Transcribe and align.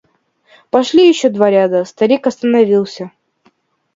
Прошли 0.71 1.07
еще 1.07 1.29
два 1.29 1.51
ряда, 1.51 1.85
старик 1.85 2.25
остановился. 2.25 3.11